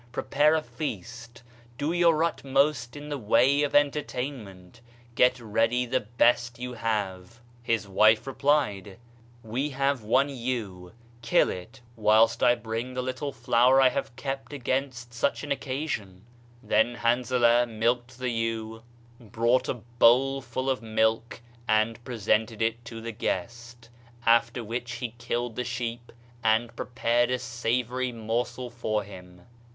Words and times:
Prepare 0.11 0.55
a 0.55 0.63
feast, 0.63 1.43
do 1.77 1.91
your 1.93 2.23
utmost 2.23 2.95
in 2.95 3.09
the 3.09 3.19
way 3.19 3.61
of 3.61 3.75
entertainment, 3.75 4.81
get 5.13 5.39
ready 5.39 5.85
the 5.85 5.99
best 5.99 6.57
you 6.57 6.73
have." 6.73 7.39
His 7.61 7.87
wife 7.87 8.25
replied: 8.25 8.97
"Wc 9.45 9.73
have 9.73 10.01
one 10.01 10.27
ewe, 10.29 10.93
kill 11.21 11.51
it; 11.51 11.81
whilst 11.95 12.41
I 12.41 12.55
bring 12.55 12.95
the 12.95 13.03
little 13.03 13.31
flour 13.31 13.79
I 13.79 13.89
have 13.89 14.15
kept 14.15 14.53
against 14.53 15.13
such 15.13 15.43
an 15.43 15.51
occasion." 15.51 16.25
Then 16.63 16.95
Hanzalah 16.95 17.67
milked 17.67 18.17
the 18.17 18.31
ewe, 18.31 18.81
brought 19.19 19.69
a 19.69 19.75
55 19.75 19.75
Digitized 19.75 19.77
by 19.77 19.77
Google 19.77 19.81
MYSTERIOUS 19.83 19.85
FORCES 19.93 19.99
bowl 20.57 20.63
full 20.63 20.69
of 20.71 20.81
milk 20.81 21.41
and 21.67 22.03
presented 22.03 22.61
it 22.63 22.83
to 22.85 23.01
the 23.01 23.11
guest; 23.11 23.89
after 24.25 24.63
which 24.63 24.93
he 24.93 25.13
killed 25.19 25.55
the 25.55 25.63
sheep, 25.63 26.11
and 26.43 26.75
prepared 26.75 27.29
a 27.29 27.37
savory 27.37 28.11
morsel 28.11 28.71
for 28.71 29.03
him. 29.03 29.43